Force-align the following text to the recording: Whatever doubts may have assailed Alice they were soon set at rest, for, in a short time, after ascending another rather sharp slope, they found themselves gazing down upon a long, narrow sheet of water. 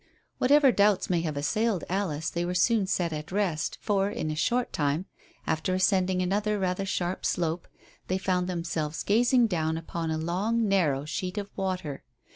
Whatever 0.39 0.71
doubts 0.71 1.11
may 1.11 1.21
have 1.21 1.37
assailed 1.37 1.83
Alice 1.87 2.31
they 2.31 2.43
were 2.43 2.55
soon 2.55 2.87
set 2.87 3.13
at 3.13 3.31
rest, 3.31 3.77
for, 3.81 4.09
in 4.09 4.31
a 4.31 4.35
short 4.35 4.73
time, 4.73 5.05
after 5.45 5.75
ascending 5.75 6.23
another 6.23 6.57
rather 6.57 6.87
sharp 6.87 7.23
slope, 7.23 7.67
they 8.07 8.17
found 8.17 8.47
themselves 8.47 9.03
gazing 9.03 9.45
down 9.45 9.77
upon 9.77 10.09
a 10.09 10.17
long, 10.17 10.67
narrow 10.67 11.05
sheet 11.05 11.37
of 11.37 11.51
water. 11.55 12.01